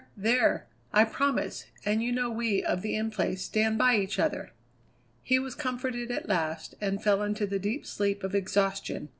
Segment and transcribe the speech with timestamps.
[0.17, 0.65] there!
[0.91, 4.51] I promise; and you know we of the In Place stand by each other."
[5.21, 9.09] He was comforted at last, and fell into the deep sleep of exhaustion.